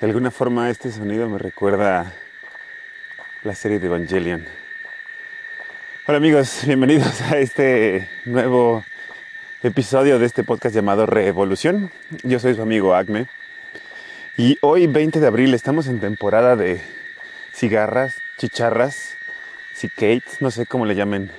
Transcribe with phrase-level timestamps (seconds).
[0.00, 2.14] De alguna forma este sonido me recuerda
[3.42, 4.46] la serie de Evangelion.
[6.06, 8.82] Hola amigos, bienvenidos a este nuevo
[9.62, 11.90] episodio de este podcast llamado Revolución.
[12.22, 13.26] Yo soy su amigo Acme.
[14.38, 16.80] Y hoy 20 de abril estamos en temporada de
[17.52, 19.18] cigarras, chicharras,
[19.74, 21.30] cicates, no sé cómo le llamen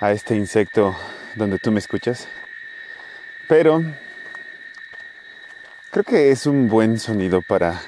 [0.00, 0.94] a este insecto
[1.34, 2.28] donde tú me escuchas.
[3.48, 3.82] Pero
[5.90, 7.80] Creo que es un buen sonido para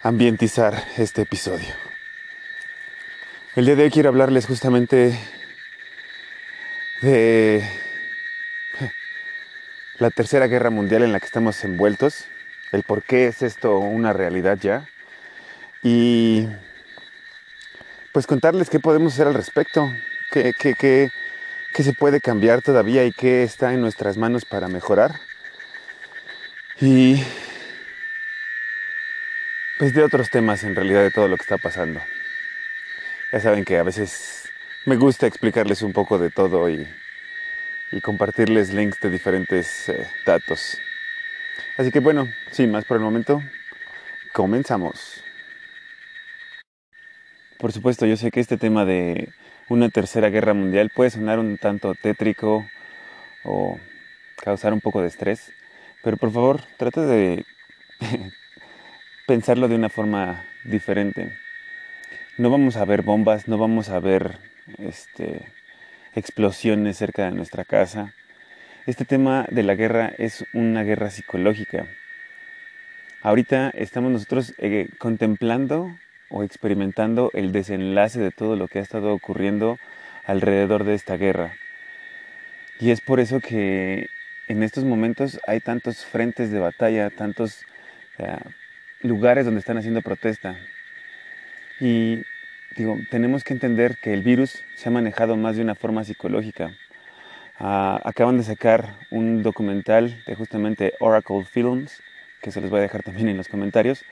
[0.00, 1.74] ambientizar este episodio.
[3.56, 5.18] El día de hoy quiero hablarles justamente
[7.02, 7.68] de
[9.98, 12.26] la tercera guerra mundial en la que estamos envueltos,
[12.70, 14.88] el por qué es esto una realidad ya
[15.82, 16.46] y
[18.12, 19.92] pues contarles qué podemos hacer al respecto,
[20.30, 21.10] qué,
[21.74, 25.27] se puede cambiar todavía y qué está en nuestras manos para mejorar
[26.80, 27.22] y
[29.78, 32.00] pues de otros temas en realidad de todo lo que está pasando.
[33.32, 34.48] Ya saben que a veces
[34.86, 36.86] me gusta explicarles un poco de todo y,
[38.02, 40.78] compartirles links de diferentes eh, datos.
[41.76, 43.42] Así que bueno, sin más por el momento,
[44.32, 45.24] comenzamos.
[47.58, 49.32] Por supuesto, yo sé que este tema de
[49.68, 52.66] una tercera guerra mundial puede sonar un tanto tétrico
[53.44, 53.78] o
[54.42, 55.52] causar un poco de estrés.
[56.02, 57.44] Pero por favor, trata de
[59.26, 61.36] pensarlo de una forma diferente.
[62.36, 64.38] No vamos a ver bombas, no vamos a ver
[64.78, 65.52] este,
[66.14, 68.14] explosiones cerca de nuestra casa.
[68.86, 71.86] Este tema de la guerra es una guerra psicológica.
[73.20, 75.90] Ahorita estamos nosotros eh, contemplando
[76.30, 79.78] o experimentando el desenlace de todo lo que ha estado ocurriendo
[80.24, 81.54] alrededor de esta guerra.
[82.78, 84.08] Y es por eso que
[84.48, 87.64] en estos momentos hay tantos frentes de batalla, tantos
[89.02, 90.56] lugares donde están haciendo protesta.
[91.80, 92.22] Y
[92.76, 96.72] digo, tenemos que entender que el virus se ha manejado más de una forma psicológica.
[97.58, 102.02] Ah, acaban de sacar un documental de justamente Oracle Films,
[102.40, 104.04] que se los voy a dejar también en los comentarios,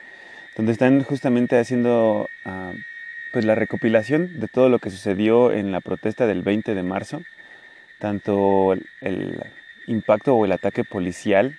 [0.55, 2.73] donde están justamente haciendo ah,
[3.33, 7.21] pues la recopilación de todo lo que sucedió en la protesta del 20 de marzo,
[7.99, 9.41] tanto el
[9.87, 11.57] impacto o el ataque policial,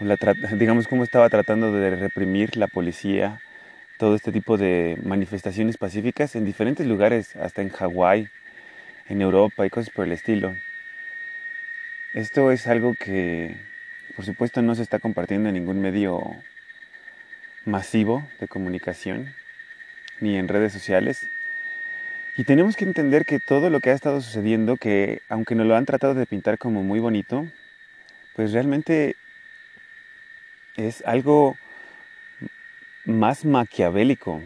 [0.58, 3.40] digamos cómo estaba tratando de reprimir la policía
[3.98, 8.28] todo este tipo de manifestaciones pacíficas en diferentes lugares, hasta en Hawái,
[9.08, 10.56] en Europa y cosas por el estilo.
[12.14, 13.56] Esto es algo que,
[14.16, 16.22] por supuesto, no se está compartiendo en ningún medio
[17.66, 19.34] masivo de comunicación,
[20.18, 21.28] ni en redes sociales,
[22.40, 25.76] y tenemos que entender que todo lo que ha estado sucediendo, que aunque nos lo
[25.76, 27.46] han tratado de pintar como muy bonito,
[28.34, 29.14] pues realmente
[30.74, 31.58] es algo
[33.04, 34.42] más maquiavélico.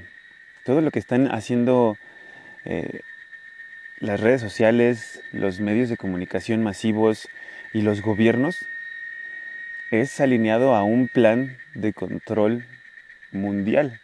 [0.64, 1.96] Todo lo que están haciendo
[2.64, 3.02] eh,
[4.00, 7.28] las redes sociales, los medios de comunicación masivos
[7.72, 8.66] y los gobiernos
[9.92, 12.66] es alineado a un plan de control
[13.30, 14.00] mundial.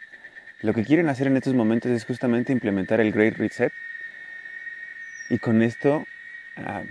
[0.63, 3.73] Lo que quieren hacer en estos momentos es justamente implementar el Great Reset
[5.31, 6.05] y con esto
[6.57, 6.83] ah,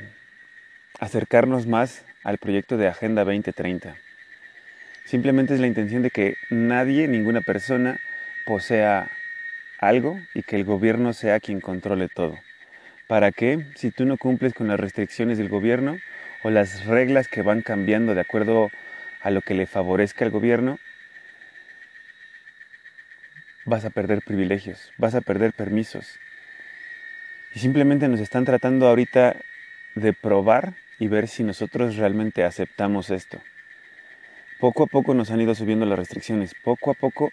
[1.00, 3.96] acercarnos más al proyecto de Agenda 2030.
[5.06, 8.00] Simplemente es la intención de que nadie, ninguna persona
[8.44, 9.12] posea
[9.78, 12.40] algo y que el gobierno sea quien controle todo.
[13.08, 13.68] ¿Para qué?
[13.76, 15.98] Si tú no cumples con las restricciones del gobierno
[16.42, 18.72] o las reglas que van cambiando de acuerdo
[19.22, 20.80] a lo que le favorezca al gobierno,
[23.70, 26.20] vas a perder privilegios, vas a perder permisos.
[27.54, 29.38] Y simplemente nos están tratando ahorita
[29.96, 33.42] de probar y ver si nosotros realmente aceptamos esto.
[34.60, 37.32] Poco a poco nos han ido subiendo las restricciones, poco a poco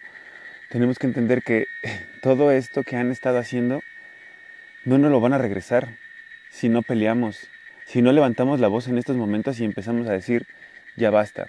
[0.69, 1.65] tenemos que entender que
[2.21, 3.81] todo esto que han estado haciendo
[4.85, 5.97] no nos lo van a regresar
[6.49, 7.49] si no peleamos,
[7.85, 10.47] si no levantamos la voz en estos momentos y empezamos a decir,
[10.95, 11.47] ya basta,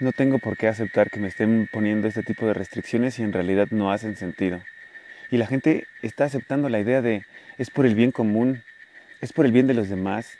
[0.00, 3.32] no tengo por qué aceptar que me estén poniendo este tipo de restricciones si en
[3.32, 4.62] realidad no hacen sentido.
[5.30, 7.24] Y la gente está aceptando la idea de
[7.58, 8.62] es por el bien común,
[9.20, 10.38] es por el bien de los demás,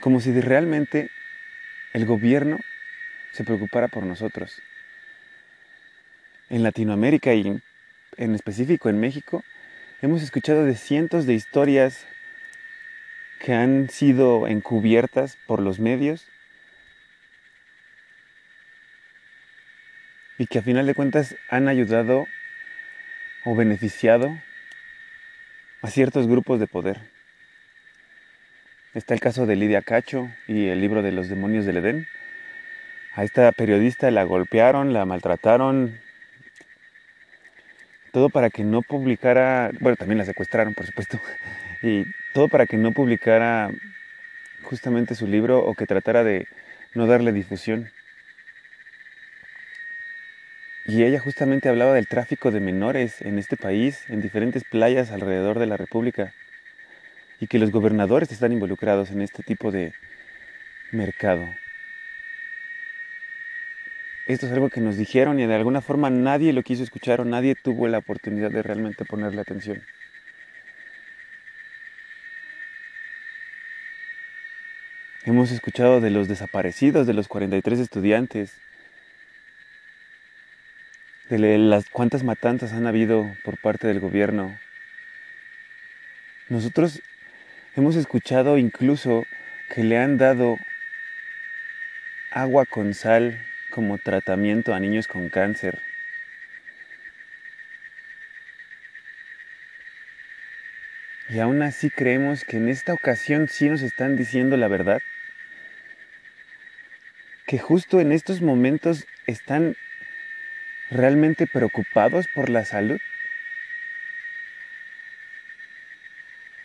[0.00, 1.10] como si realmente
[1.94, 2.60] el gobierno
[3.32, 4.62] se preocupara por nosotros.
[6.50, 7.60] En Latinoamérica y
[8.16, 9.42] en específico en México,
[10.02, 12.06] hemos escuchado de cientos de historias
[13.40, 16.26] que han sido encubiertas por los medios
[20.38, 22.26] y que a final de cuentas han ayudado
[23.44, 24.38] o beneficiado
[25.82, 27.00] a ciertos grupos de poder.
[28.94, 32.06] Está el caso de Lidia Cacho y el libro de los demonios del Edén,
[33.14, 35.98] A esta periodista la golpearon, la maltrataron,
[38.12, 41.20] todo para que no publicara, bueno, también la secuestraron, por supuesto,
[41.82, 43.70] y todo para que no publicara
[44.62, 46.46] justamente su libro o que tratara de
[46.94, 47.90] no darle difusión.
[50.88, 55.58] Y ella justamente hablaba del tráfico de menores en este país, en diferentes playas alrededor
[55.58, 56.32] de la República,
[57.38, 59.92] y que los gobernadores están involucrados en este tipo de
[60.90, 61.46] mercado.
[64.26, 67.26] Esto es algo que nos dijeron y de alguna forma nadie lo quiso escuchar o
[67.26, 69.82] nadie tuvo la oportunidad de realmente ponerle atención.
[75.26, 78.54] Hemos escuchado de los desaparecidos, de los 43 estudiantes,
[81.28, 84.58] de las cuántas matanzas han habido por parte del gobierno.
[86.48, 87.02] Nosotros
[87.76, 89.24] hemos escuchado incluso
[89.68, 90.56] que le han dado
[92.30, 95.80] agua con sal como tratamiento a niños con cáncer.
[101.28, 105.02] Y aún así creemos que en esta ocasión sí nos están diciendo la verdad.
[107.46, 109.76] Que justo en estos momentos están
[110.90, 113.00] realmente preocupados por la salud?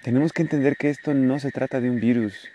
[0.01, 2.51] Tenemos que entender que esto no se trata de un virus,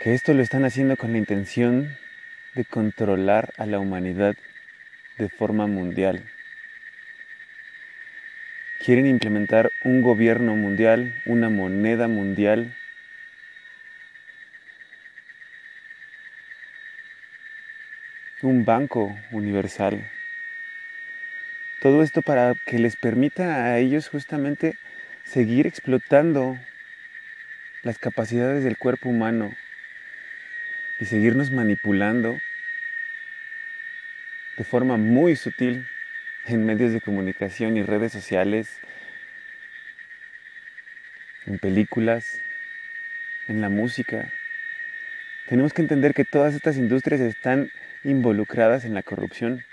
[0.00, 1.98] que esto lo están haciendo con la intención
[2.54, 4.36] de controlar a la humanidad
[5.18, 6.24] de forma mundial.
[8.82, 12.77] Quieren implementar un gobierno mundial, una moneda mundial
[18.42, 20.08] un banco universal.
[21.80, 24.76] Todo esto para que les permita a ellos justamente
[25.24, 26.58] seguir explotando
[27.82, 29.54] las capacidades del cuerpo humano
[31.00, 32.38] y seguirnos manipulando
[34.56, 35.86] de forma muy sutil
[36.46, 38.80] en medios de comunicación y redes sociales,
[41.46, 42.40] en películas,
[43.46, 44.32] en la música.
[45.46, 47.70] Tenemos que entender que todas estas industrias están
[48.04, 49.64] involucradas en la corrupción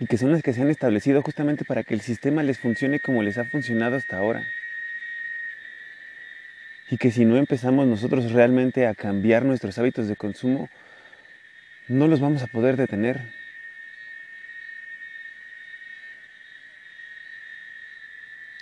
[0.00, 3.00] y que son las que se han establecido justamente para que el sistema les funcione
[3.00, 4.46] como les ha funcionado hasta ahora.
[6.90, 10.70] Y que si no empezamos nosotros realmente a cambiar nuestros hábitos de consumo,
[11.86, 13.20] no los vamos a poder detener.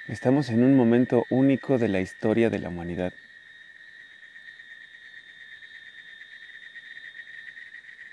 [0.08, 3.12] Estamos en un momento único de la historia de la humanidad.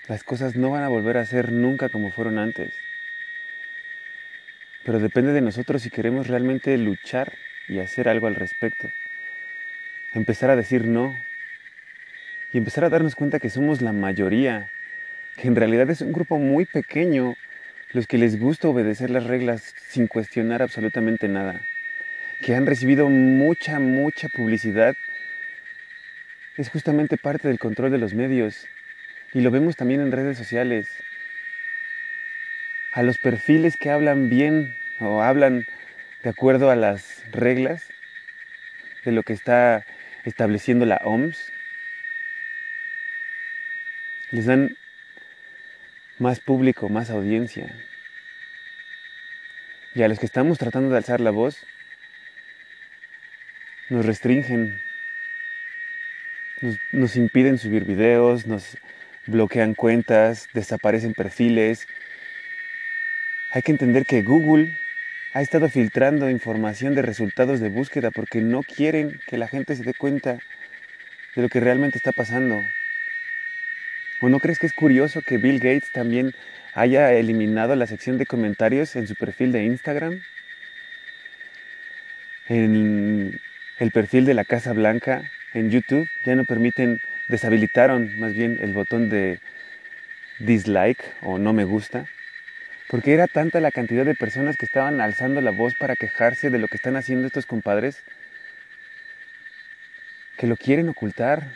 [0.08, 2.72] Las cosas no van a volver a ser nunca como fueron antes.
[4.84, 7.32] Pero depende de nosotros si queremos realmente luchar
[7.66, 8.88] y hacer algo al respecto.
[10.14, 11.18] Empezar a decir no.
[12.52, 14.70] Y empezar a darnos cuenta que somos la mayoría.
[15.36, 17.34] Que en realidad es un grupo muy pequeño
[17.92, 21.62] los que les gusta obedecer las reglas sin cuestionar absolutamente nada.
[22.42, 24.94] Que han recibido mucha, mucha publicidad.
[26.56, 28.68] Es justamente parte del control de los medios
[29.32, 30.88] y lo vemos también en redes sociales.
[32.92, 35.66] A los perfiles que hablan bien o hablan
[36.22, 37.88] de acuerdo a las reglas
[39.04, 39.84] de lo que está
[40.24, 41.52] estableciendo la OMS,
[44.30, 44.76] les dan
[46.18, 47.72] más público, más audiencia.
[49.94, 51.64] Y a los que estamos tratando de alzar la voz,
[53.88, 54.80] nos restringen,
[56.60, 58.76] nos, nos impiden subir videos, nos
[59.26, 61.86] bloquean cuentas, desaparecen perfiles.
[63.50, 64.76] Hay que entender que Google
[65.32, 69.84] ha estado filtrando información de resultados de búsqueda porque no quieren que la gente se
[69.84, 70.38] dé cuenta
[71.34, 72.64] de lo que realmente está pasando.
[74.20, 76.34] ¿O no crees que es curioso que Bill Gates también
[76.72, 80.22] haya eliminado la sección de comentarios en su perfil de Instagram?
[82.48, 83.38] En
[83.78, 88.72] el perfil de la Casa Blanca en YouTube ya no permiten deshabilitaron más bien el
[88.72, 89.40] botón de
[90.38, 92.06] dislike o no me gusta,
[92.88, 96.58] porque era tanta la cantidad de personas que estaban alzando la voz para quejarse de
[96.58, 98.02] lo que están haciendo estos compadres,
[100.36, 101.52] que lo quieren ocultar,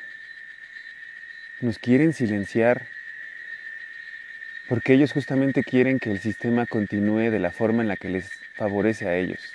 [1.61, 2.87] nos quieren silenciar,
[4.69, 8.31] porque ellos justamente quieren que el sistema continúe de la forma en la que les
[8.55, 9.53] favorece a ellos.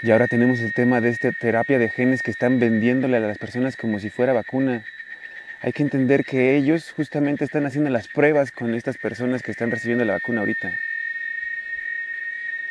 [0.00, 3.36] Y ahora tenemos el tema de esta terapia de genes que están vendiéndole a las
[3.36, 4.84] personas como si fuera vacuna.
[5.60, 9.72] Hay que entender que ellos justamente están haciendo las pruebas con estas personas que están
[9.72, 10.78] recibiendo la vacuna ahorita.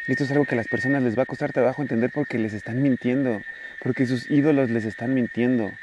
[0.08, 2.54] Esto es algo que a las personas les va a costar trabajo entender porque les
[2.54, 3.42] están mintiendo,
[3.84, 5.74] porque sus ídolos les están mintiendo.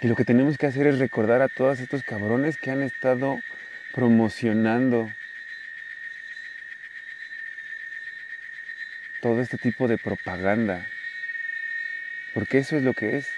[0.00, 3.38] Y lo que tenemos que hacer es recordar a todos estos cabrones que han estado
[3.92, 5.10] promocionando
[9.20, 10.86] todo este tipo de propaganda.
[12.34, 13.28] Porque eso es lo que es.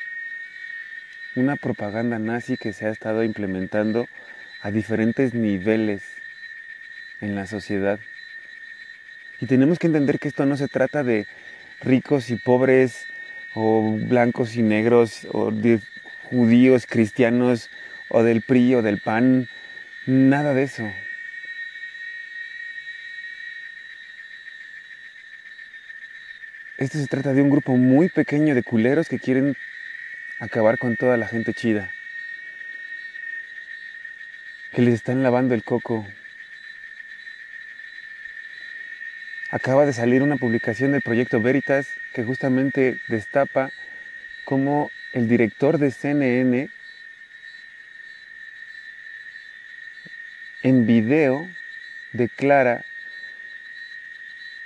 [1.36, 4.06] Una propaganda nazi que se ha estado implementando
[4.62, 6.02] a diferentes niveles
[7.20, 8.00] en la sociedad.
[9.40, 11.26] Y tenemos que entender que esto no se trata de
[11.80, 13.06] ricos y pobres,
[13.54, 15.52] o blancos y negros, o
[16.30, 17.70] judíos, cristianos,
[18.08, 19.48] o del PRI o del PAN,
[20.06, 20.90] nada de eso.
[26.80, 29.54] Esto se trata de un grupo muy pequeño de culeros que quieren
[30.38, 31.92] acabar con toda la gente chida.
[34.72, 36.06] Que les están lavando el coco
[39.50, 43.72] Acaba de salir una publicación del proyecto Veritas que justamente destapa
[44.46, 46.70] cómo el director de CNN
[50.62, 51.46] en video
[52.12, 52.86] declara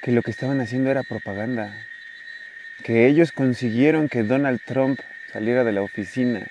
[0.01, 1.75] que lo que estaban haciendo era propaganda,
[2.85, 5.01] que ellos consiguieron que Donald Trump
[5.33, 6.47] saliera de la oficina,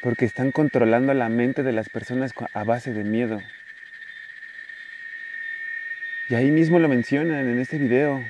[0.00, 3.42] porque están controlando la mente de las personas a base de miedo.
[6.30, 8.24] Y ahí mismo lo mencionan en este video.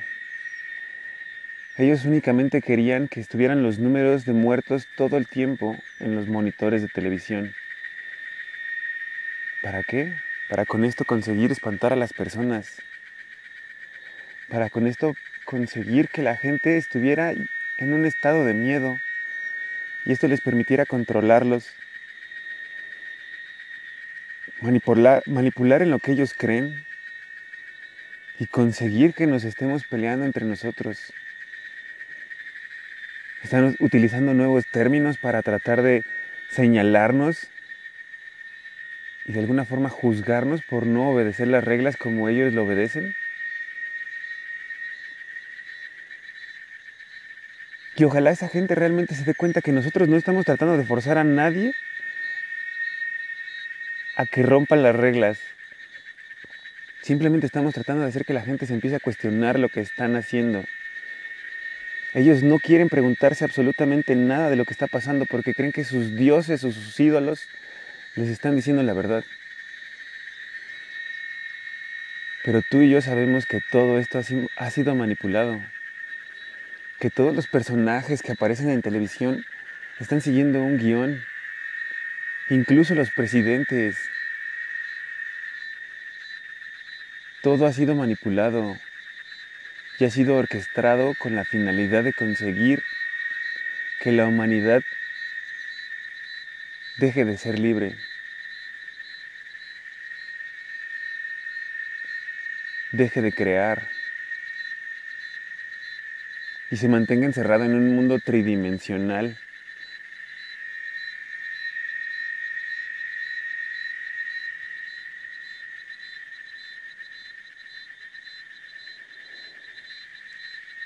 [1.79, 6.83] Ellos únicamente querían que estuvieran los números de muertos todo el tiempo en los monitores
[6.83, 7.55] de televisión.
[9.63, 10.17] ¿Para qué?
[10.49, 12.83] Para con esto conseguir espantar a las personas.
[14.49, 15.15] Para con esto
[15.47, 17.33] conseguir que la gente estuviera
[17.79, 18.99] en un estado de miedo
[20.05, 21.73] y esto les permitiera controlarlos,
[24.61, 26.85] manipular, en lo que ellos creen
[28.39, 31.13] y conseguir que nos estemos peleando entre nosotros.
[33.43, 36.05] Están utilizando nuevos términos para tratar de
[36.51, 37.49] señalarnos
[39.27, 43.15] y de alguna forma juzgarnos por no obedecer las reglas como ellos lo obedecen.
[47.97, 51.19] Y ojalá esa gente realmente se dé cuenta que nosotros no estamos tratando de forzar
[51.19, 51.75] a nadie
[54.17, 55.39] a que rompan las reglas,
[57.07, 60.17] Simplemente estamos tratando de hacer que la gente se empiece a cuestionar lo que están
[60.17, 60.65] haciendo.
[62.15, 66.17] Ellos no quieren preguntarse absolutamente nada de lo que está pasando porque creen que sus
[66.17, 67.47] dioses o sus ídolos
[68.17, 69.23] les están diciendo la verdad.
[72.43, 74.21] Pero tú y yo sabemos que todo esto
[74.57, 75.63] ha sido manipulado.
[76.99, 79.45] Que todos los personajes que aparecen en televisión
[80.01, 81.23] están siguiendo un guion.
[82.49, 83.99] Incluso los presidentes,
[87.47, 88.77] Todo ha sido manipulado
[90.01, 92.83] y ha sido orquestado con la finalidad de conseguir
[94.01, 94.83] que la humanidad
[96.97, 97.97] deje de ser libre.
[102.91, 103.89] Deje de crear
[106.71, 109.39] y se mantenga encerrada en un mundo tridimensional.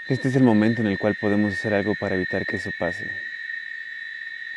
[0.08, 3.08] Este es el momento en el cual podemos hacer algo para evitar que eso pase.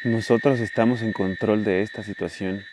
[0.04, 2.66] Nosotros estamos en control de esta situación,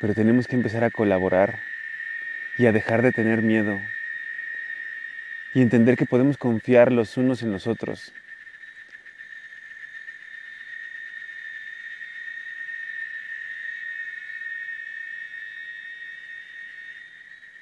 [0.00, 1.60] pero tenemos que empezar a colaborar
[2.56, 3.78] y a dejar de tener miedo
[5.56, 8.12] y entender que podemos confiar los unos en los otros.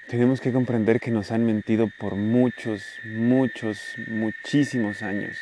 [0.08, 5.40] tenemos que comprender que nos han mentido por muchos, muchos, muchísimos años.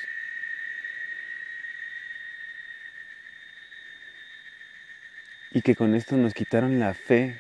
[5.51, 7.39] Y que con esto nos quitaron la fe.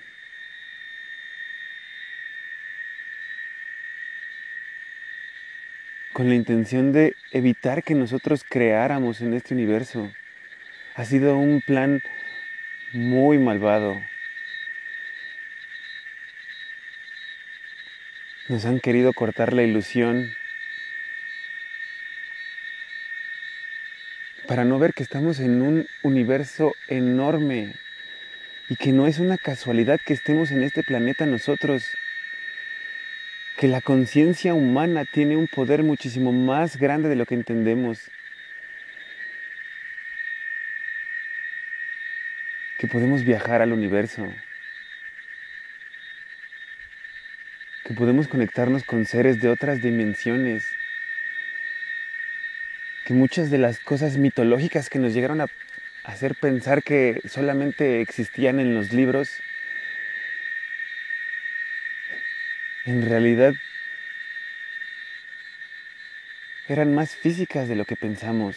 [6.12, 10.12] Con la intención de evitar que nosotros creáramos en este universo.
[10.94, 12.02] Ha sido un plan
[12.92, 13.98] muy malvado,
[18.48, 20.34] Nos han querido cortar la ilusión
[24.46, 27.76] para no ver que estamos en un universo enorme
[28.68, 31.96] y que no es una casualidad que estemos en este planeta nosotros,
[33.62, 38.10] que la conciencia humana tiene un poder muchísimo más grande de lo que entendemos,
[42.76, 44.26] que podemos viajar al universo,
[47.84, 50.68] que podemos conectarnos con seres de otras dimensiones,
[53.04, 55.46] que muchas de las cosas mitológicas que nos llegaron a
[56.02, 59.40] hacer pensar que solamente existían en los libros,
[62.84, 63.54] en realidad
[66.68, 68.56] eran más físicas de lo que pensamos.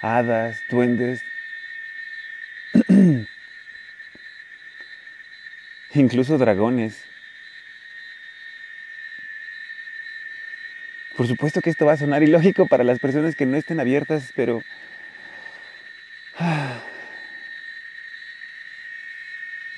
[0.00, 1.22] Hadas, duendes,
[5.94, 7.04] incluso dragones.
[11.16, 14.32] Por supuesto que esto va a sonar ilógico para las personas que no estén abiertas,
[14.36, 14.62] pero...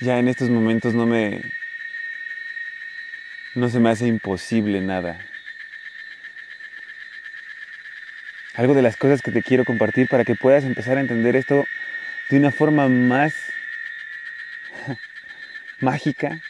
[0.01, 1.41] Ya en estos momentos no me...
[3.53, 5.19] No se me hace imposible nada.
[8.55, 11.65] Algo de las cosas que te quiero compartir para que puedas empezar a entender esto
[12.29, 13.33] de una forma más
[15.79, 16.41] mágica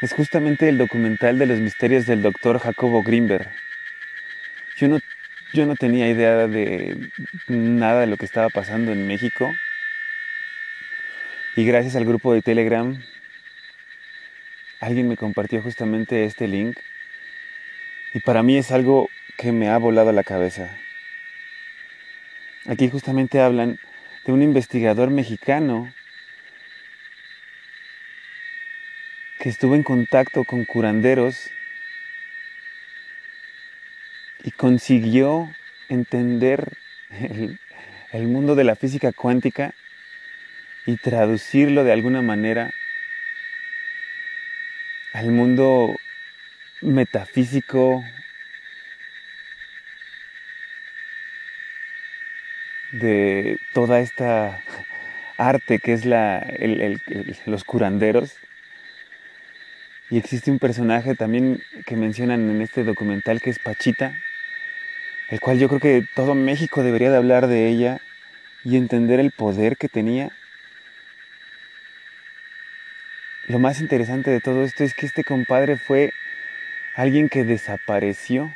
[0.00, 3.50] es justamente el documental de los misterios del doctor Jacobo Grimberg.
[4.76, 5.00] Yo no,
[5.56, 7.10] yo no tenía idea de
[7.48, 9.56] nada de lo que estaba pasando en México
[11.56, 13.02] y gracias al grupo de Telegram
[14.80, 16.76] alguien me compartió justamente este link
[18.12, 19.08] y para mí es algo
[19.38, 20.76] que me ha volado la cabeza.
[22.66, 23.78] Aquí justamente hablan
[24.26, 25.90] de un investigador mexicano
[29.38, 31.50] que estuvo en contacto con curanderos
[34.46, 35.52] y consiguió
[35.88, 36.78] entender
[38.12, 39.74] el, mundo de la física cuántica
[40.86, 42.70] y traducirlo de alguna manera
[45.12, 45.96] al mundo
[46.80, 48.04] metafísico
[52.92, 54.62] de toda esta
[55.38, 56.46] arte que es la,
[57.46, 58.36] los curanderos.
[60.08, 64.14] Y existe un personaje también que mencionan en este documental que es Pachita,
[65.28, 68.00] el cual yo creo que todo México debería de hablar de ella
[68.64, 70.30] y entender el poder que tenía.
[73.48, 76.12] Lo más interesante de todo esto es que este compadre fue
[76.94, 78.54] alguien que desapareció.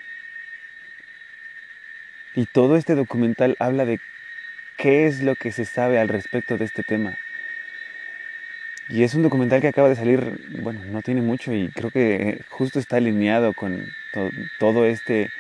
[2.35, 4.01] Y todo este documental habla de
[4.77, 7.19] qué es lo que se sabe al respecto de este tema.
[8.89, 12.43] Y es un documental que acaba de salir, bueno, no tiene mucho y creo que
[12.49, 13.87] justo está alineado con
[14.59, 15.31] todo este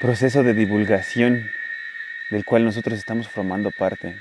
[0.00, 1.50] proceso de divulgación
[2.30, 4.16] del cual nosotros estamos formando parte.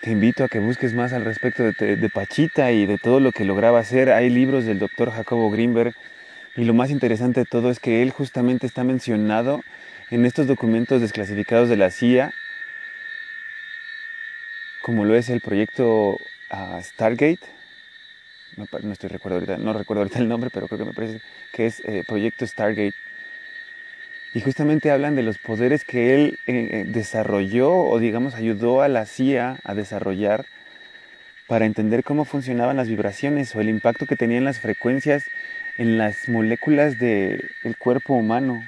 [0.00, 3.44] Te invito a que busques más al respecto de, Pachita y de todo lo que
[3.44, 4.10] lograba hacer.
[4.10, 5.94] Hay libros del doctor Jacobo Greenberg
[6.56, 9.62] y lo más interesante de todo es que él justamente está mencionado
[10.10, 12.34] en estos documentos desclasificados de la CIA,
[14.82, 16.18] como lo es el proyecto
[16.50, 17.53] ah, Stargate,
[18.56, 21.20] no, estoy recuerdo ahorita, no recuerdo ahorita el nombre, pero creo que me parece
[21.52, 22.94] que es eh, proyecto Stargate.
[24.34, 28.88] Y justamente hablan de los poderes que él eh, eh, desarrolló o digamos ayudó a
[28.88, 30.46] la CIA a desarrollar
[31.46, 35.26] para entender cómo funcionaban las vibraciones o el impacto que tenían las frecuencias
[35.78, 38.64] en las moléculas del cuerpo humano.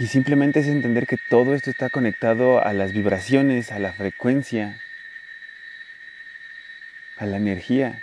[0.00, 4.80] Y simplemente es entender que todo esto está conectado a las vibraciones, a la frecuencia,
[7.18, 8.02] a la energía.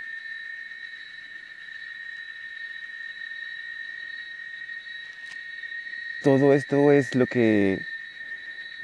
[6.22, 7.84] Todo esto es lo que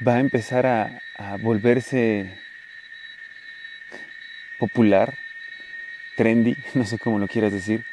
[0.05, 1.01] va a empezar a,
[1.39, 2.37] volverse
[4.59, 5.17] popular,
[6.17, 7.85] trendy, no sé cómo lo quieras decir,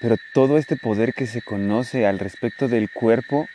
[0.00, 3.48] pero todo este poder que se conoce al respecto del cuerpo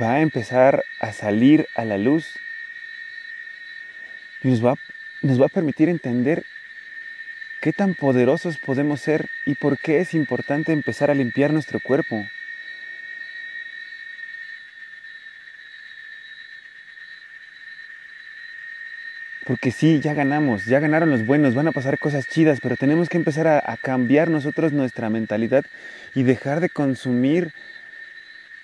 [0.00, 2.38] va a empezar a salir a la luz
[4.42, 4.74] y nos va,
[5.22, 6.44] nos va a permitir entender
[7.60, 12.26] qué tan poderosos podemos ser y por qué es importante empezar a limpiar nuestro cuerpo.
[19.48, 23.08] Porque sí, ya ganamos, ya ganaron los buenos, van a pasar cosas chidas, pero tenemos
[23.08, 25.64] que empezar a, cambiar nosotros nuestra mentalidad
[26.14, 27.54] y dejar de consumir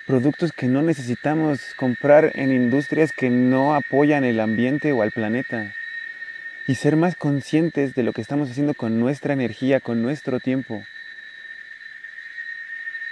[0.07, 5.73] productos que no necesitamos, comprar en industrias que no apoyan el ambiente o al planeta.
[6.67, 10.85] Y ser más conscientes de lo que estamos haciendo con nuestra energía, con nuestro tiempo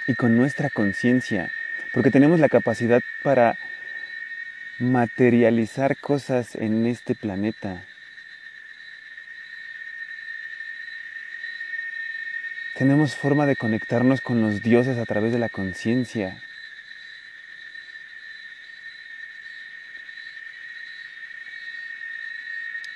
[0.05, 1.49] y con nuestra conciencia.
[1.91, 3.57] Porque tenemos la capacidad para
[4.79, 7.85] materializar cosas en este planeta.
[12.83, 16.41] tenemos forma de conectarnos con los dioses a través de la conciencia.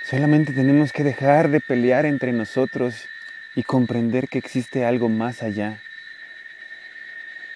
[0.04, 3.08] Solamente tenemos que dejar de pelear entre nosotros
[3.56, 5.82] y comprender que existe algo más allá.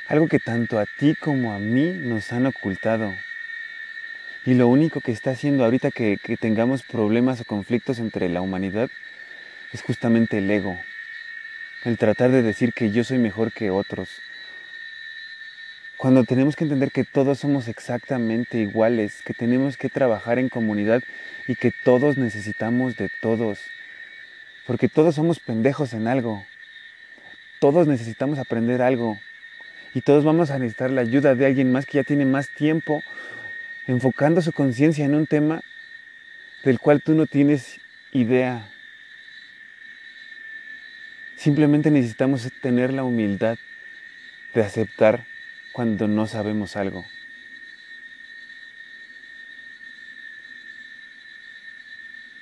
[0.08, 3.14] Algo que tanto a ti como a mí nos han ocultado.
[4.44, 8.90] Y lo único que está haciendo ahorita que, tengamos problemas o conflictos entre la humanidad
[9.72, 10.80] es justamente el ego.
[11.84, 14.10] El tratar de decir que yo soy mejor que otros.
[15.98, 21.04] Cuando tenemos que entender que todos somos exactamente iguales, que tenemos que trabajar en comunidad
[21.48, 23.60] y que todos necesitamos de todos.
[24.66, 26.44] Porque todos somos pendejos en algo.
[27.60, 29.20] Todos necesitamos aprender algo.
[29.94, 33.04] Y todos vamos a necesitar la ayuda de alguien más que ya tiene más tiempo
[33.92, 35.62] enfocando su conciencia en un tema
[36.64, 37.80] del cual tú no tienes
[38.12, 38.70] idea.
[41.36, 43.58] Simplemente necesitamos tener la humildad
[44.54, 45.26] de aceptar
[45.74, 47.06] cuando no sabemos algo.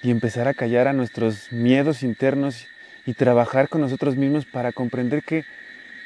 [0.02, 2.68] y empezar a callar a nuestros miedos internos
[3.06, 5.46] y trabajar con nosotros mismos para comprender que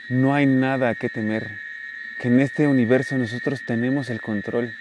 [0.09, 1.59] no hay nada que temer,
[2.19, 4.73] que en este universo nosotros tenemos el control,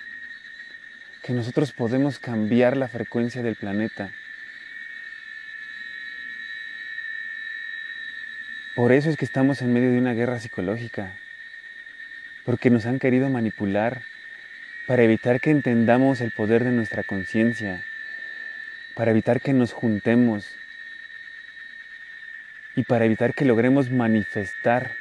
[1.23, 4.11] que nosotros podemos cambiar la frecuencia del planeta.
[8.75, 11.15] Por eso es que estamos en medio de una guerra psicológica,
[12.45, 14.03] porque nos han querido manipular
[14.87, 17.85] para evitar que entendamos el poder de nuestra conciencia,
[18.97, 20.57] para evitar que nos juntemos
[22.75, 24.97] y para evitar que logremos manifestar.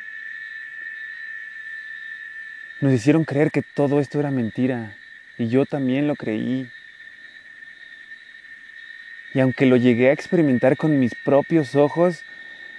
[2.79, 4.95] Nos hicieron creer que todo esto era mentira
[5.41, 6.69] y yo también lo creí.
[9.34, 12.23] Y aunque lo llegué a experimentar con mis propios ojos,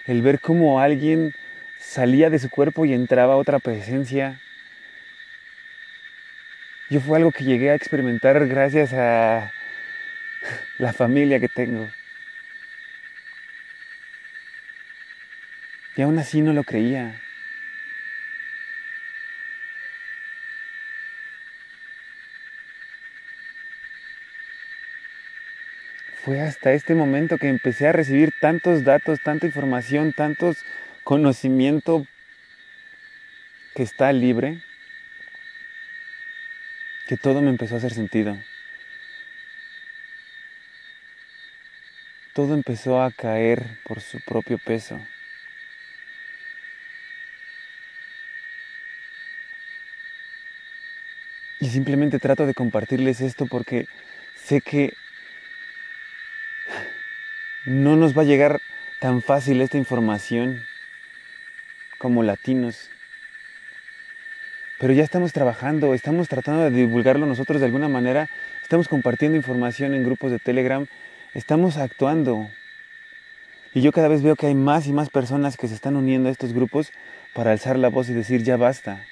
[0.07, 1.35] el ver cómo alguien
[1.79, 4.41] salía de su cuerpo y entraba otra presencia,
[6.89, 9.51] yo fue algo que llegué a experimentar gracias a
[10.79, 11.91] la familia que tengo.
[15.97, 17.22] Y aún así no lo creía.
[26.25, 30.65] Fue hasta este momento que empecé a recibir tantos datos, tanta información, tantos
[31.05, 32.07] conocimiento
[33.75, 34.63] que está libre,
[37.09, 38.37] que todo me empezó a hacer sentido.
[42.33, 45.01] todo empezó a caer por su propio peso.
[51.61, 53.87] Y simplemente trato de compartirles esto porque
[54.35, 54.95] sé que
[57.65, 58.61] no nos va a llegar
[59.01, 60.63] tan fácil esta información
[61.99, 62.91] como latinos.
[64.79, 68.29] Pero ya estamos trabajando, estamos tratando de divulgarlo nosotros de alguna manera,
[68.63, 70.87] estamos compartiendo información en grupos de Telegram
[71.35, 72.49] estamos actuando.
[73.75, 76.29] Y yo cada vez veo que hay más y más personas que se están uniendo
[76.29, 76.93] a estos grupos
[77.35, 79.05] para alzar la voz y decir ya basta.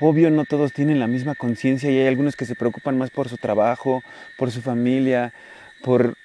[0.00, 3.28] Obvio, no todos tienen la misma conciencia y hay algunos que se preocupan más por
[3.28, 4.02] su trabajo,
[4.36, 5.32] por su familia,
[5.82, 6.16] por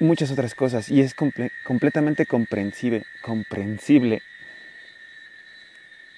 [0.00, 0.88] muchas otras cosas.
[0.90, 4.22] Y es completamente comprensible, comprensible.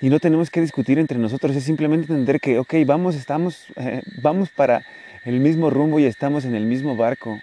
[0.00, 4.02] Y no tenemos que discutir entre nosotros, es simplemente entender que, ok, vamos, estamos, eh,
[4.20, 4.84] vamos para
[5.24, 7.40] el mismo rumbo y estamos en el mismo barco.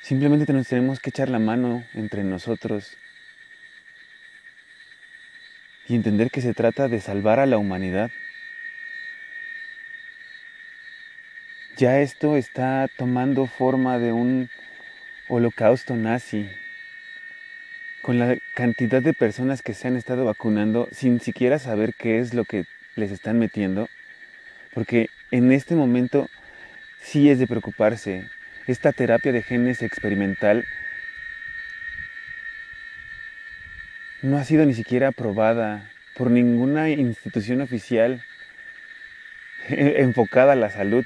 [0.00, 2.96] Simplemente nos tenemos que echar la mano entre nosotros
[5.88, 8.10] y entender que se trata de salvar a la humanidad.
[11.76, 14.48] Ya esto está tomando forma de un
[15.28, 16.48] holocausto nazi,
[18.00, 22.32] con la cantidad de personas que se han estado vacunando sin siquiera saber qué es
[22.32, 23.88] lo que les están metiendo,
[24.72, 26.28] porque en este momento
[27.00, 28.28] sí es de preocuparse,
[28.68, 30.64] esta terapia de genes experimental
[34.22, 38.22] no ha sido ni siquiera aprobada por ninguna institución oficial
[39.68, 41.04] enfocada a la salud.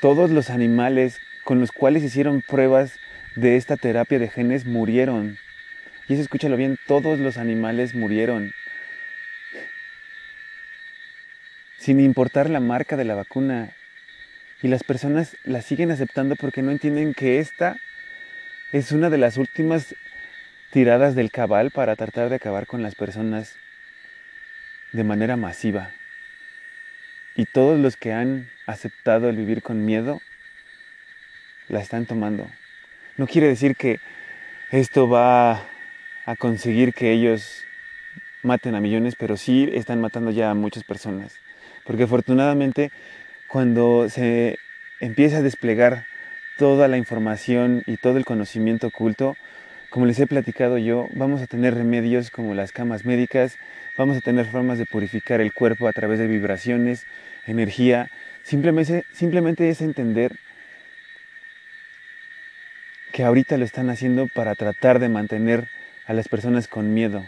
[0.00, 2.98] Todos los animales con los cuales hicieron pruebas
[3.36, 5.38] de esta terapia de genes murieron.
[6.08, 8.52] Y eso escúchalo bien, todos los animales murieron.
[11.78, 13.74] Sin importar la marca de la vacuna,
[14.62, 17.76] y las personas la siguen aceptando porque no entienden que esta
[18.72, 19.94] es una de las últimas
[20.70, 23.56] tiradas del cabal para tratar de acabar con las personas
[24.92, 25.92] de manera masiva.
[27.36, 30.20] Y todos los que han aceptado el vivir con miedo
[31.68, 32.46] la están tomando.
[33.16, 34.00] No quiere decir que
[34.70, 35.62] esto va
[36.26, 37.64] a conseguir que ellos
[38.42, 41.36] maten a millones, pero sí están matando ya a muchas personas.
[41.84, 42.90] Porque afortunadamente
[43.48, 44.58] cuando se
[45.00, 46.06] empieza a desplegar
[46.56, 49.36] toda la información y todo el conocimiento oculto,
[49.90, 53.58] como les he platicado yo, vamos a tener remedios como las camas médicas,
[53.98, 57.06] vamos a tener formas de purificar el cuerpo a través de vibraciones,
[57.46, 58.08] energía.
[58.44, 60.36] Simplemente, simplemente es entender
[63.12, 65.68] que ahorita lo están haciendo para tratar de mantener
[66.06, 67.26] a las personas con miedo,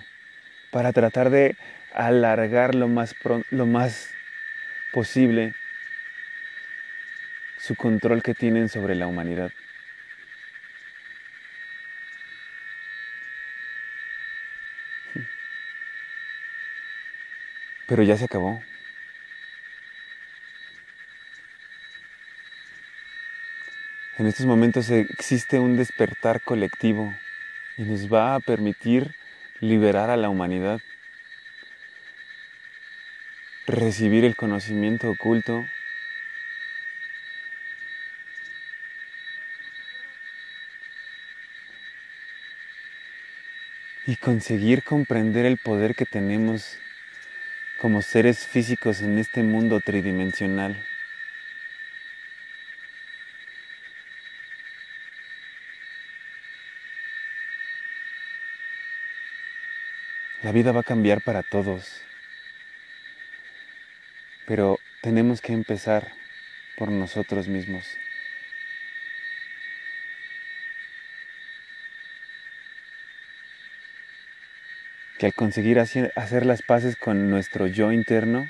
[0.70, 1.57] para tratar de
[1.92, 3.16] alargar lo más,
[3.51, 4.11] lo más
[4.92, 5.55] posible
[7.59, 9.51] su control que tienen sobre la humanidad.
[17.92, 18.59] Pero ya se acabó.
[24.16, 27.14] En estos momentos existe un despertar colectivo
[27.76, 29.14] y nos va a permitir
[29.61, 30.81] liberar a la humanidad,
[33.66, 35.66] recibir el conocimiento oculto.
[44.07, 46.78] Y conseguir comprender el poder que tenemos
[47.83, 50.81] como seres físicos en este mundo tridimensional.
[60.42, 62.03] La vida va a cambiar para todos,
[64.47, 66.12] pero tenemos que empezar
[66.79, 67.99] por nosotros mismos.
[75.23, 78.49] Que al conseguir hacer las paces con nuestro yo interno,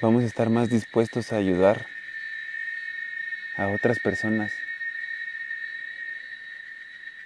[0.00, 1.86] vamos a estar más dispuestos a ayudar
[3.56, 4.56] a otras personas,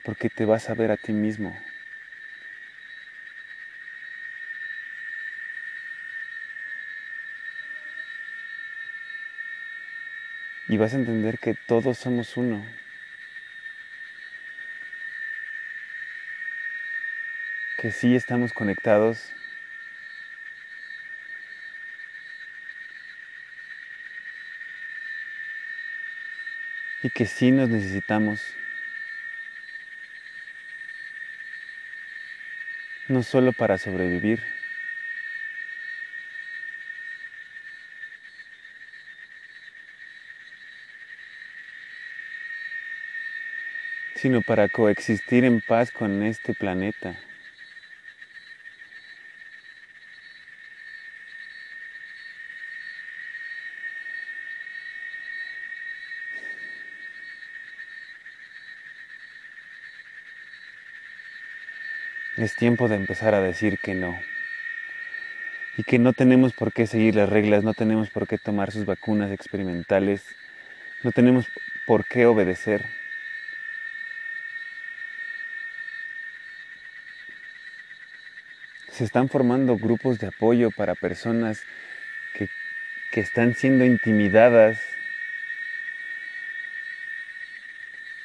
[0.03, 1.55] porque te vas a ver a ti mismo.
[10.67, 12.86] Y vas a entender que todos somos uno.
[17.87, 19.33] Que sí estamos conectados.
[27.05, 28.42] Y que sí nos necesitamos.
[33.07, 34.42] No solo para sobrevivir.
[44.16, 47.16] sino para coexistir en paz con este planeta.
[62.46, 64.22] Es tiempo de empezar a decir que no.
[65.76, 68.85] Y que no tenemos por qué seguir las reglas, no tenemos por qué tomar sus
[68.85, 70.24] vacunas experimentales,
[71.02, 71.48] no tenemos
[71.88, 72.87] por qué obedecer.
[78.92, 81.64] Se están formando grupos de apoyo para personas
[82.32, 82.48] que,
[83.11, 84.80] que están siendo intimidadas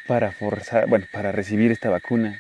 [0.06, 2.40] para forzar, bueno, para recibir esta vacuna.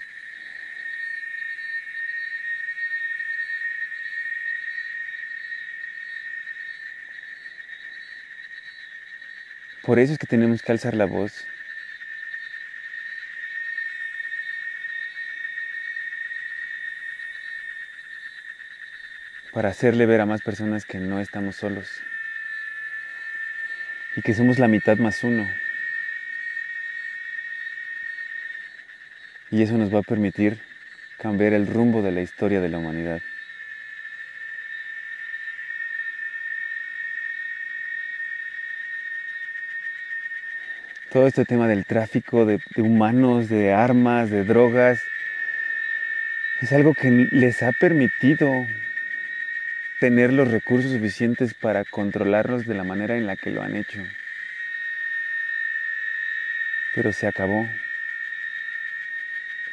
[9.84, 11.48] Por eso es que tenemos que alzar la voz.
[19.52, 22.02] Para hacerle ver a más personas que no estamos solos.
[24.16, 25.50] Y que somos la mitad más uno.
[29.50, 30.62] Y eso nos va a permitir
[31.18, 33.22] cambiar el rumbo de la historia de la humanidad.
[41.12, 45.04] Todo este tema del tráfico de, humanos, de armas, de drogas,
[46.62, 48.50] es algo que les ha permitido
[50.00, 54.02] tener los recursos suficientes para controlarlos de la manera en la que lo han hecho.
[56.96, 57.68] Pero se acabó.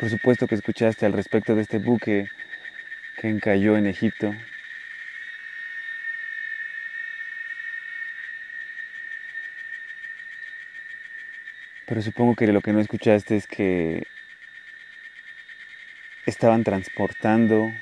[0.00, 2.28] Por supuesto que escuchaste al respecto de este buque
[3.16, 4.34] que encalló en Egipto
[11.88, 14.06] Pero supongo que lo que no escuchaste es que
[16.26, 17.72] estaban transportando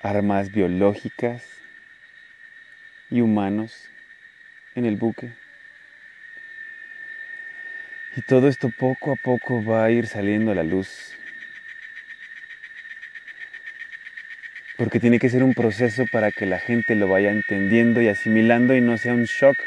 [0.00, 1.46] armas biológicas
[3.10, 3.90] y humanos
[4.74, 5.34] en el buque.
[8.16, 11.14] Y todo esto poco a poco va a ir saliendo a la luz.
[14.78, 18.74] Porque tiene que ser un proceso para que la gente lo vaya entendiendo y asimilando
[18.74, 19.58] y no sea un shock.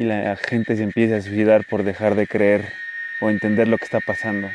[0.00, 2.72] Y la gente se empiece a suicidar por dejar de creer
[3.20, 4.50] o entender lo que está pasando.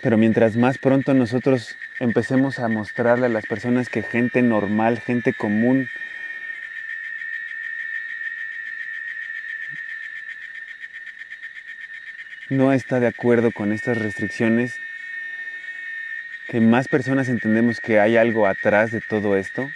[0.00, 5.32] Pero mientras más pronto nosotros empecemos a mostrarle a las personas que gente normal, gente
[5.32, 5.88] común,
[12.48, 14.78] no está de acuerdo con estas restricciones,
[16.46, 19.68] que más personas entendemos que hay algo atrás de todo esto,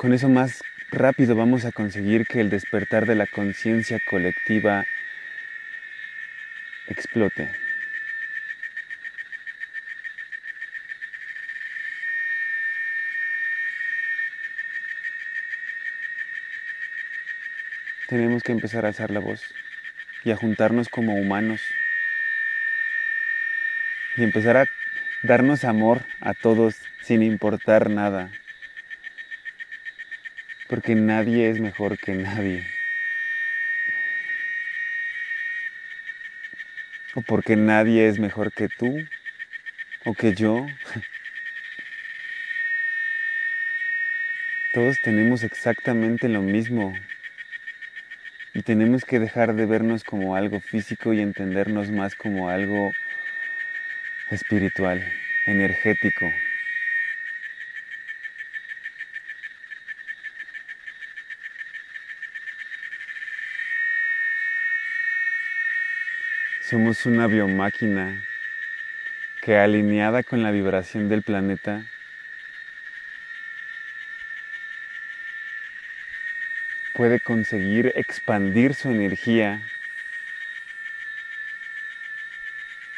[0.00, 4.86] con eso más rápido vamos a conseguir que el despertar de la conciencia colectiva
[6.88, 7.52] explote.
[18.08, 19.42] Tenemos que empezar a alzar la voz
[20.24, 21.60] y a juntarnos como humanos
[24.16, 24.64] y empezar a
[25.22, 28.30] darnos amor a todos sin importar nada
[30.70, 32.64] porque nadie es mejor que nadie.
[37.16, 39.04] O porque nadie es mejor que tú
[40.04, 40.64] o que yo.
[44.72, 46.96] Todos tenemos exactamente lo mismo
[48.54, 52.92] y tenemos que dejar de vernos como algo físico y entendernos más como algo
[54.30, 55.04] espiritual,
[55.46, 56.30] energético.
[66.70, 68.24] Somos una biomáquina
[69.42, 71.84] que alineada con la vibración del planeta
[76.94, 79.60] puede conseguir expandir su energía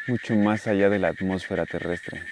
[0.06, 2.22] mucho más allá de la atmósfera terrestre.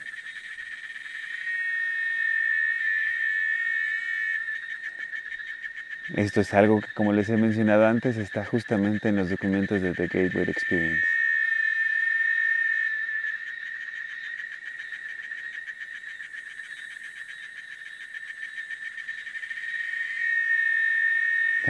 [6.16, 9.94] Esto es algo que, como les he mencionado antes, está justamente en los documentos de
[9.94, 11.09] The Gateway Experience.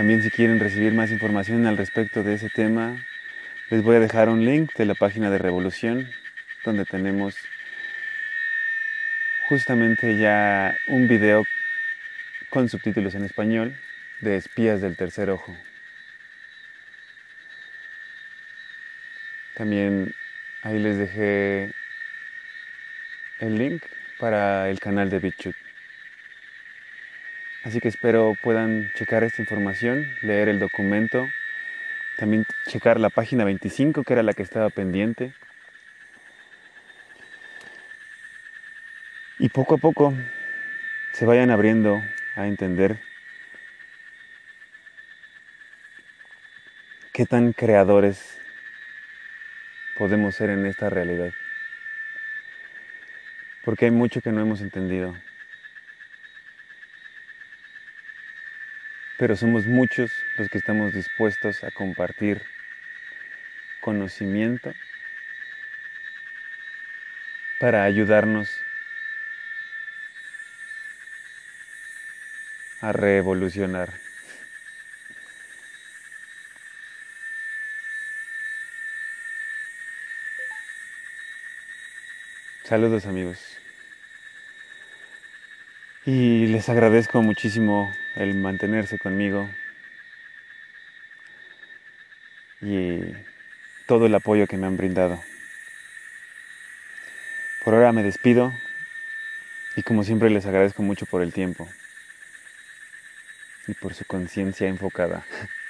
[0.01, 3.05] También si quieren recibir más información al respecto de ese tema,
[3.69, 6.09] les voy a dejar un link de la página de Revolución,
[6.65, 7.37] donde tenemos
[9.47, 11.45] justamente ya un video
[12.49, 13.79] con subtítulos en español
[14.23, 15.55] de espías del tercer ojo.
[19.55, 20.15] También
[20.63, 21.75] ahí les dejé
[23.39, 23.83] el link
[24.19, 25.70] para el canal de BitChute.
[27.62, 31.29] Así que espero puedan checar esta información, leer el documento,
[32.16, 35.35] también checar la página 25, que era la que estaba pendiente.
[39.38, 40.14] Y poco a poco
[41.12, 42.03] se vayan abriendo
[42.35, 42.99] a entender
[47.12, 48.38] qué tan creadores
[49.99, 51.31] podemos ser en esta realidad.
[53.64, 55.14] Porque hay mucho que no hemos entendido.
[59.21, 62.41] Pero somos muchos los que estamos dispuestos a compartir
[63.83, 64.73] conocimiento
[67.59, 68.62] para ayudarnos
[72.81, 73.93] a revolucionar.
[82.64, 83.39] Saludos amigos.
[86.07, 89.49] Y les agradezco muchísimo el mantenerse conmigo
[92.61, 93.01] y
[93.87, 95.23] todo el apoyo que me han brindado.
[97.65, 98.53] Por ahora me despido
[99.77, 101.69] y como siempre les agradezco mucho por el tiempo
[103.67, 105.25] y por su conciencia enfocada.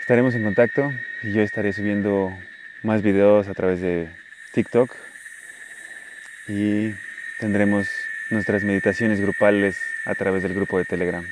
[0.00, 0.92] Estaremos en contacto
[1.22, 2.36] y yo estaré subiendo
[2.82, 4.10] más videos a través de
[4.52, 4.94] TikTok
[6.48, 6.94] y
[7.38, 7.99] tendremos
[8.30, 11.26] nuestras meditaciones grupales a través del grupo de Telegram.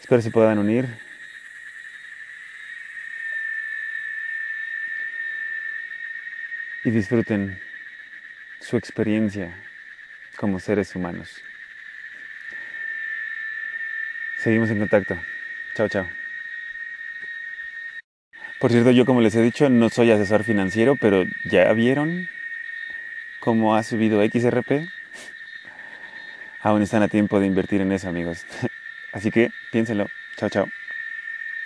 [0.00, 0.86] Espero se puedan unir.
[6.84, 7.58] Y disfruten
[8.60, 9.58] su experiencia
[10.36, 11.42] como seres humanos.
[14.36, 15.18] Seguimos en contacto.
[15.74, 16.06] Chao, chao.
[18.60, 22.28] Por cierto, yo como les he dicho, no soy asesor financiero, pero ¿ya vieron
[23.44, 24.88] cómo ha subido XRP?
[26.62, 28.46] Aún están a tiempo de invertir en eso, amigos.
[29.12, 30.06] Así que piénsenlo.
[30.36, 30.83] Chao, chao.